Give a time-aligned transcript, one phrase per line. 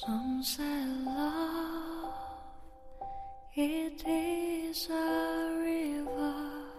[0.00, 0.64] Some say
[1.04, 2.14] love,
[3.54, 6.32] it is a river.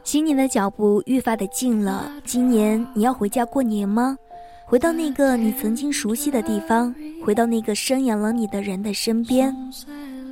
[0.03, 4.17] 新年的脚步愈发的近了，今年你要回家过年吗？
[4.65, 9.55] 回到那个你曾经熟悉的地方，回到那个生养了你的人的身边。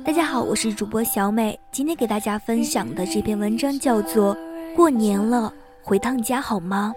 [0.04, 4.34] 大家好，我是主播小美，今天给大家分享的这篇文章叫做
[4.74, 5.54] 《过年了，
[5.84, 6.92] 回趟家好吗》。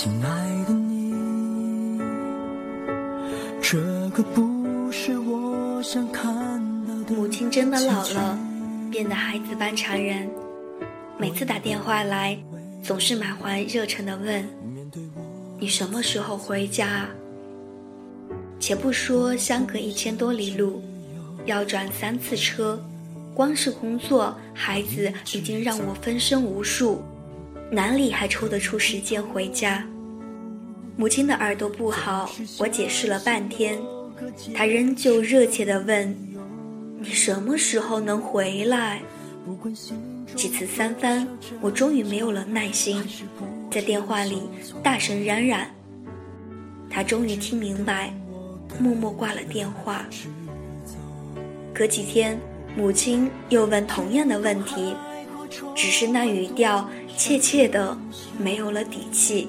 [0.00, 0.28] 亲爱
[0.64, 1.12] 的你，
[3.60, 3.80] 这
[4.10, 6.24] 个不是我想看
[6.86, 7.12] 的。
[7.12, 8.38] 母亲真的老了，
[8.92, 10.30] 变得孩子般缠人。
[11.18, 12.38] 每次打电话来，
[12.80, 14.48] 总是满怀热忱的问
[15.58, 17.08] ：“你什么时候回家？”
[18.60, 20.80] 且不说相隔一千多里路，
[21.44, 22.80] 要转三次车，
[23.34, 27.02] 光是工作、孩子已经让我分身无术，
[27.68, 29.84] 哪里还抽得出时间回家？
[30.98, 33.78] 母亲的耳朵不好，我解释了半天，
[34.52, 36.12] 她仍旧热切地问
[36.98, 39.00] ：“你什么时候能回来？”
[40.34, 41.24] 几次三番，
[41.60, 43.00] 我终于没有了耐心，
[43.70, 44.42] 在电话里
[44.82, 45.60] 大声嚷嚷。
[46.90, 48.12] 他终于听明白，
[48.80, 50.04] 默默挂了电话。
[51.72, 52.36] 隔几天，
[52.76, 54.96] 母亲又问同样的问题，
[55.76, 57.96] 只是那语调怯怯的，
[58.36, 59.48] 没有了底气，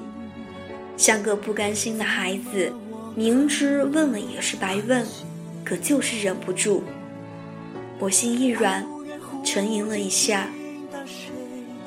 [1.00, 2.70] 像个不甘心的孩子，
[3.16, 5.02] 明知问了也是白问，
[5.64, 6.84] 可就是忍不住。
[7.98, 8.86] 我心一软，
[9.42, 10.50] 沉吟了一下。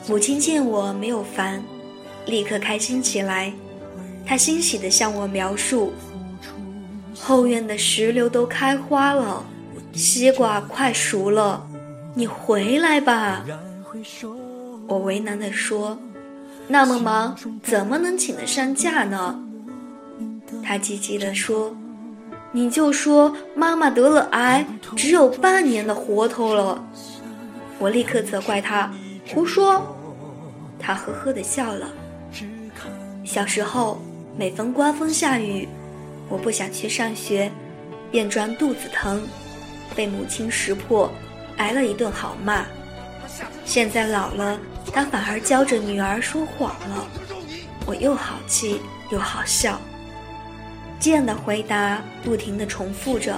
[0.08, 1.64] 母亲见我没有烦，
[2.26, 3.54] 立刻开心起来。
[4.26, 5.94] 她欣喜地向我描述：
[7.16, 9.46] 后院的石榴都开花了，
[9.94, 11.70] 西瓜快熟了，
[12.16, 13.46] 你回来吧。
[14.88, 16.00] 我为难地说
[16.68, 19.40] ：“那么忙，怎么能请得上假呢？”
[20.64, 21.76] 他积极地说
[22.52, 24.66] ：“你就说妈妈得了癌，
[24.96, 26.84] 只有半年的活头了。”
[27.80, 28.92] 我立刻责怪他。
[29.34, 29.82] 胡说！
[30.78, 31.88] 他呵呵地笑了。
[33.24, 34.00] 小时候，
[34.38, 35.68] 每逢刮风下雨，
[36.28, 37.50] 我不想去上学，
[38.12, 39.24] 便装肚子疼，
[39.96, 41.10] 被母亲识破，
[41.56, 42.66] 挨了一顿好骂。
[43.64, 44.60] 现在老了，
[44.94, 47.08] 他反而教着女儿说谎了，
[47.86, 49.82] 我又好气又好笑。
[51.00, 53.38] 这样的回答不停地重复着，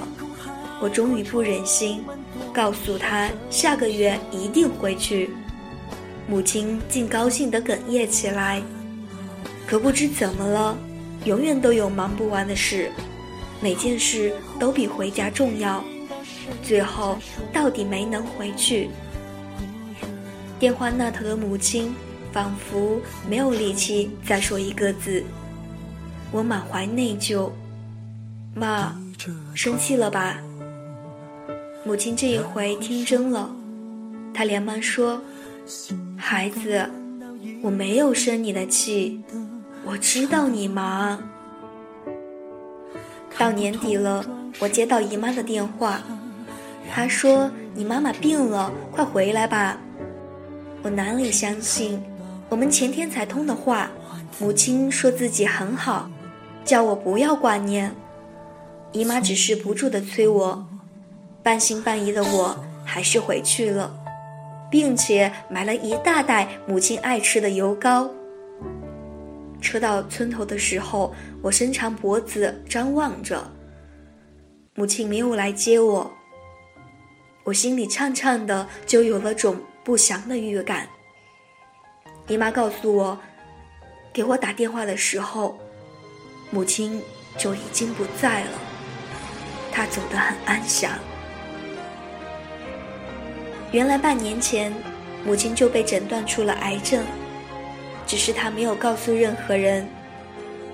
[0.80, 2.04] 我终于不忍心，
[2.52, 5.30] 告诉他下个月一定回去。
[6.28, 8.62] 母亲竟高兴得哽咽起来，
[9.66, 10.76] 可不知怎么了，
[11.24, 12.92] 永远都有忙不完的事，
[13.60, 15.82] 每件事都比回家重要，
[16.62, 17.18] 最后
[17.52, 18.90] 到底没能回去。
[20.58, 21.94] 电话那头的母亲
[22.32, 25.22] 仿佛没有力气再说一个字，
[26.32, 27.50] 我满怀内疚，
[28.54, 28.96] 妈，
[29.54, 30.38] 生气了吧？
[31.84, 33.50] 母亲这一回听真了，
[34.32, 35.20] 她连忙说。
[36.16, 36.88] 孩子，
[37.60, 39.20] 我没有生你的气，
[39.84, 41.18] 我知道你忙。
[43.36, 44.24] 到年底了，
[44.60, 46.00] 我接到姨妈的电话，
[46.90, 49.78] 她说你妈妈病了，快回来吧。
[50.86, 52.00] 我哪里相信？
[52.48, 53.90] 我们前天才通的话，
[54.38, 56.08] 母亲说自己很好，
[56.64, 57.92] 叫我不要挂念。
[58.92, 60.64] 姨妈只是不住的催我，
[61.42, 63.92] 半信半疑的我还是回去了。
[64.70, 68.08] 并且买了一大袋母亲爱吃的油糕。
[69.60, 73.42] 车到村头的时候，我伸长脖子张望着，
[74.76, 76.08] 母亲没有来接我。
[77.42, 80.88] 我心里畅畅的，就有了种不祥的预感。
[82.26, 83.16] 姨妈告诉我，
[84.12, 85.56] 给我打电话的时候，
[86.50, 87.00] 母亲
[87.38, 88.50] 就已经不在了，
[89.70, 90.90] 她走得很安详。
[93.70, 94.74] 原来半年前，
[95.24, 97.04] 母亲就被诊断出了癌症，
[98.08, 99.86] 只是她没有告诉任何人，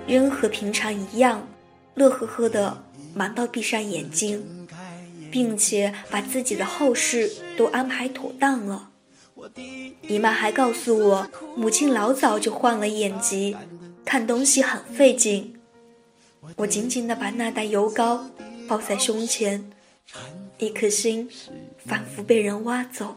[0.07, 1.47] 仍和平常一样，
[1.93, 2.83] 乐呵呵的
[3.13, 4.67] 忙到闭上眼睛，
[5.29, 8.89] 并且把自己的后事都安排妥当了。
[10.07, 13.55] 姨妈还告诉我，母亲老早就患了眼疾，
[14.05, 15.55] 看东西很费劲。
[16.55, 18.29] 我紧紧地把那袋油膏
[18.67, 19.71] 抱在胸前，
[20.57, 21.29] 一颗心
[21.85, 23.15] 仿佛被人挖走。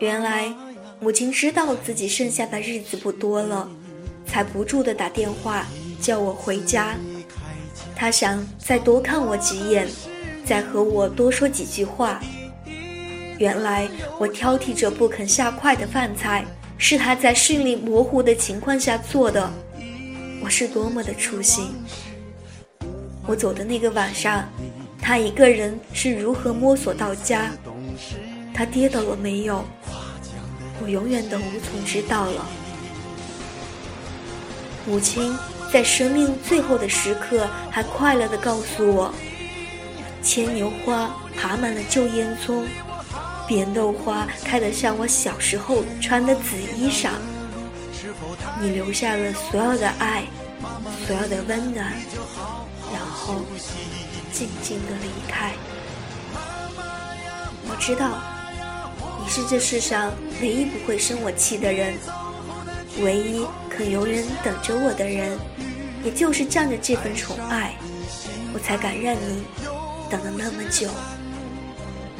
[0.00, 0.54] 原来，
[1.00, 3.68] 母亲知道自己剩下的日子不多了，
[4.26, 5.66] 才不住的打电话
[6.00, 6.96] 叫我回家。
[7.94, 9.88] 他想再多看我几眼，
[10.44, 12.22] 再和我多说几句话。
[13.38, 13.88] 原来
[14.18, 16.44] 我挑剔着不肯下筷的饭菜，
[16.78, 19.50] 是他在视力模糊的情况下做的。
[20.42, 21.74] 我是多么的粗心！
[23.26, 24.48] 我走的那个晚上，
[25.02, 27.50] 他一个人是如何摸索到家？
[28.54, 29.64] 他跌倒了没有？
[30.82, 32.46] 我永远都无从知道了。
[34.86, 35.36] 母亲
[35.72, 39.12] 在生命最后的时刻，还快乐地告诉我：
[40.22, 42.64] 牵牛花爬满了旧烟囱，
[43.46, 47.10] 扁豆花开得像我小时候穿的紫衣裳。
[48.60, 50.24] 你留下了所有的爱，
[51.06, 51.92] 所有的温暖，
[52.92, 53.34] 然后
[54.32, 55.52] 静静的离开。
[57.68, 58.22] 我知道，
[59.22, 61.94] 你是这世上唯一不会生我气的人，
[63.00, 65.38] 唯一肯永远等着我的人。
[66.04, 67.74] 也就是仗着这份宠爱，
[68.54, 69.42] 我才敢让你
[70.08, 70.88] 等了那么久。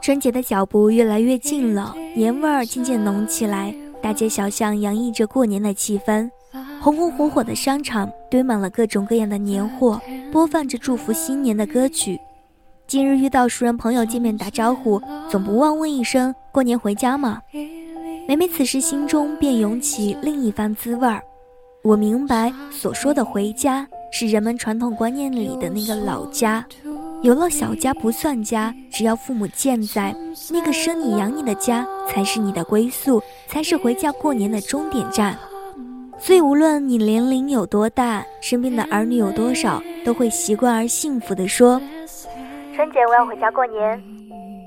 [0.00, 6.30] 春节的脚步越来越近了，年味儿渐渐浓起来，大街小巷洋溢着过年的气氛，
[6.80, 10.00] 红红火火的商场堆满了各种各样的年货，
[10.30, 12.20] 播放着祝福新年的歌曲。
[12.86, 17.40] 今日遇到熟人朋友见面打招呼，总不忘问一声“过年回家吗？”
[18.28, 21.20] 每每此时心中便涌起另一番滋味儿。
[21.82, 26.64] 我明白所说的回家，是人们传统观念里的那个老家。
[27.24, 30.14] 有了小家不算家，只要父母健在，
[30.50, 33.18] 那个生你养你的家才是你的归宿，
[33.48, 35.34] 才是回家过年的终点站。
[36.18, 41.80] 所以无论你年龄有多大，身边的儿女有多少，都会习惯而幸福地说。
[42.76, 44.02] 春节我要回家过年。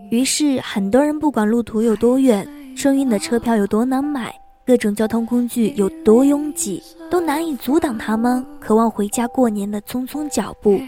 [0.10, 4.34] 于是很多人不管路途有多远，春运的车票有多难买，
[4.66, 10.82] 各种交通工具有多拥挤，都难以阻挡他们渴望回家过年的匆匆脚步。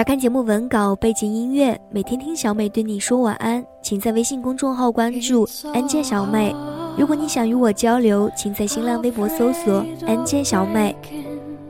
[0.00, 6.56] 查看节目文稿、背景音乐，每天听小美对你说晚安，请在微信公众号关注“安家小美”。
[6.96, 10.96] 如果你想与我交流，请在新浪微博搜索“安 j 小美”。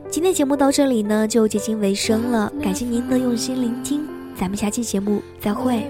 [0.09, 5.83] 今天节目到这里呢，就接近尾声了，感谢您的用心聆听，咱们下期节目再会。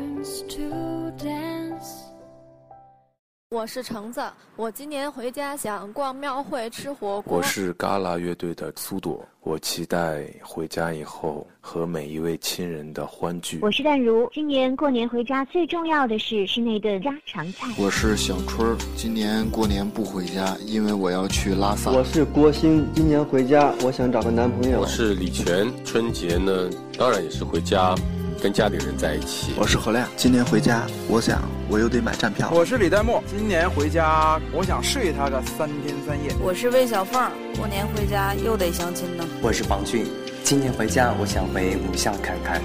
[3.61, 4.19] 我是橙子，
[4.55, 7.37] 我今年回家想逛庙会、吃火锅。
[7.37, 13.59] 我是嘎啦乐队的苏朵，我期待回家以后和每一位亲人的欢聚。
[13.61, 17.67] 我是淡如，今年过年回家最重要的事是那顿家常菜。
[17.77, 21.91] 我是小春，今年过年不回家，因为我要去拉萨。
[21.91, 24.81] 我是郭鑫，今年回家我想找个男朋友。
[24.81, 26.67] 我是李泉，春节呢
[26.97, 27.93] 当然也是回家。
[28.41, 29.53] 跟家里人在一起。
[29.55, 32.49] 我是何亮，今年回家，我想我又得买站票。
[32.51, 36.33] 我是李代沫，今年回家，我想睡他个三天三夜。
[36.41, 39.23] 我是魏小凤，过年回家又得相亲呢。
[39.43, 40.07] 我是王俊，
[40.43, 42.59] 今年回家，我想回母校看看。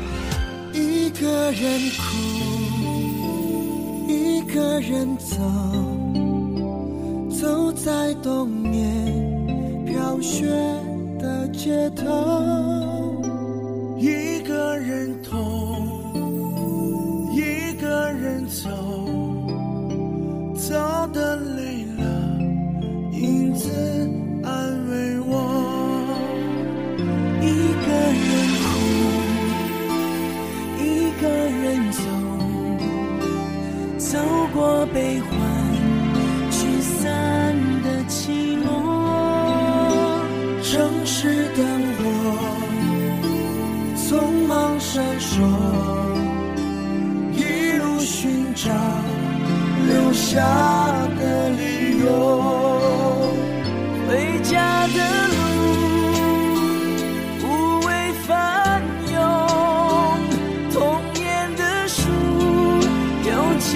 [0.72, 2.16] 一个人哭，
[4.08, 5.36] 一个人走，
[7.38, 10.46] 走在冬夜飘雪
[11.18, 13.15] 的街头。
[50.36, 50.44] 留下
[51.18, 52.06] 的理由。
[54.06, 54.98] 回家的
[55.32, 55.38] 路
[57.40, 57.44] 不
[57.86, 57.88] 畏
[58.26, 59.16] 翻涌，
[60.70, 61.24] 童年
[61.56, 62.02] 的树
[63.24, 63.66] 有几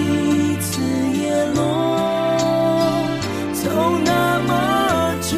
[0.61, 0.83] 次
[1.19, 1.23] 叶
[1.55, 1.59] 落，
[3.55, 3.63] 走
[4.05, 4.11] 那
[4.47, 4.53] 么
[5.23, 5.33] 久，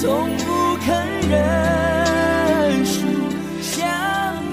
[0.38, 0.44] 不
[0.86, 0.88] 肯
[1.28, 1.36] 认
[2.86, 2.98] 输，
[3.60, 3.76] 想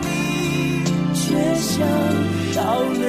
[0.02, 0.84] 你
[1.14, 1.88] 却想。
[2.54, 3.00] 到了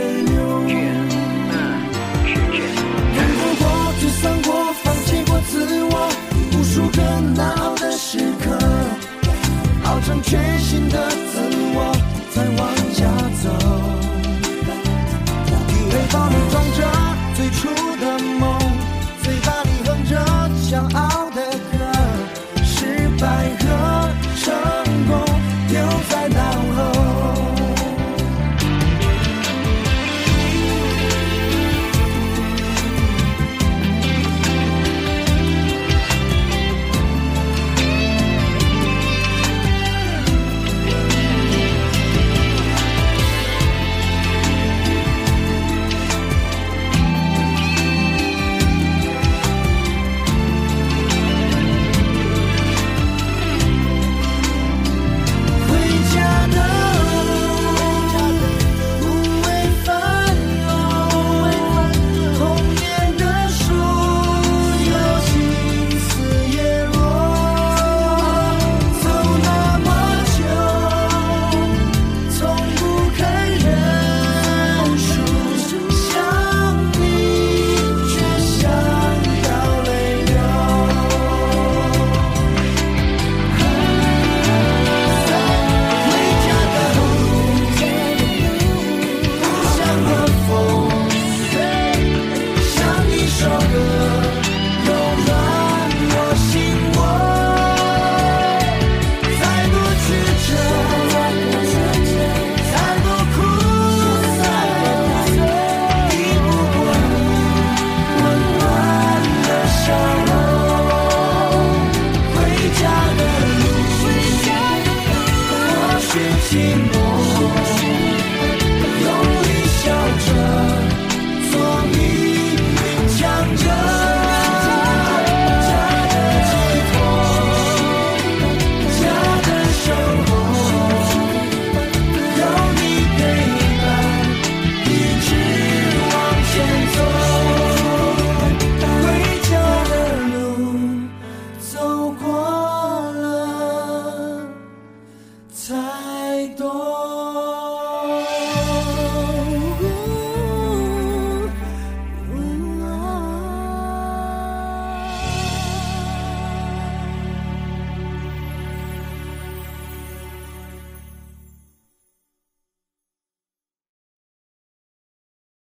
[142.28, 142.57] want.